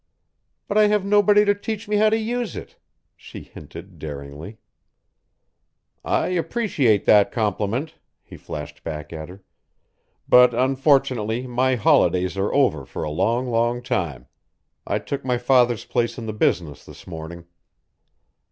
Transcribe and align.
"But 0.67 0.79
I 0.79 0.87
have 0.87 1.05
nobody 1.05 1.45
to 1.45 1.53
teach 1.53 1.87
me 1.87 1.97
how 1.97 2.09
to 2.09 2.17
use 2.17 2.55
it," 2.55 2.75
she 3.15 3.41
hinted 3.41 3.99
daringly. 3.99 4.57
"I 6.03 6.29
appreciate 6.29 7.05
that 7.05 7.31
compliment," 7.31 7.93
he 8.23 8.35
flashed 8.35 8.83
back 8.83 9.13
at 9.13 9.29
her, 9.29 9.43
"but 10.27 10.55
unfortunately 10.55 11.45
my 11.45 11.75
holidays 11.75 12.35
are 12.35 12.51
over 12.51 12.83
for 12.83 13.03
a 13.03 13.11
long, 13.11 13.51
long 13.51 13.83
time. 13.83 14.27
I 14.87 14.97
took 14.97 15.23
my 15.23 15.37
father's 15.37 15.85
place 15.85 16.17
in 16.17 16.25
the 16.25 16.33
business 16.33 16.83
this 16.83 17.05
morning." 17.05 17.45